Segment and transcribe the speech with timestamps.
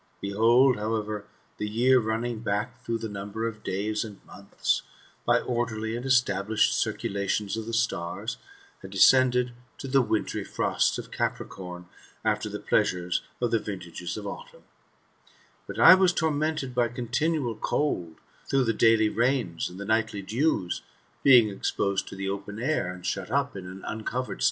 [0.19, 1.25] Behold, however,
[1.59, 4.81] the year running back through tliC number of days and months,
[5.27, 8.37] by orderly and established circulations of the stars,
[8.81, 11.85] had des cended to the winterly frosts of Capricorn,®
[12.25, 14.63] after the pleasures of the vintages of autumn;
[15.67, 18.15] but I was tormented by continual cold,
[18.49, 20.81] through the daily rains and the nightly dews,
[21.21, 24.39] being exposed to the open air, and shut up in an uncovered stable.